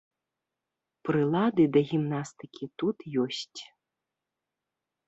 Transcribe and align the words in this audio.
Прылады 1.09 1.63
да 1.75 1.79
гімнастыкі 1.91 2.65
тут 2.81 2.97
ёсць. 3.27 3.61